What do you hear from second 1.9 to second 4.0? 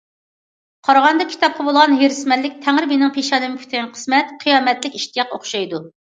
ھېرىسمەنلىك تەڭرى مېنىڭ پېشانەمگە پۈتكەن